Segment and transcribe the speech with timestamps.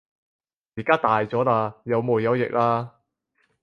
[0.75, 2.89] 而家大咗喇，有毛有翼喇